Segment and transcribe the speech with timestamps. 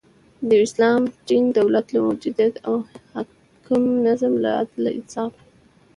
[0.47, 5.33] د یو اسلامی ټینګ دولت له موجودیت او د حاکم نظام له عدل، انصاف